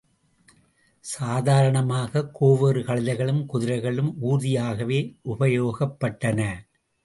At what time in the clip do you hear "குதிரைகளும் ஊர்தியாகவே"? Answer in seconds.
3.45-5.15